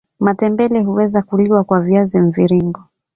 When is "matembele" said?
0.19-0.79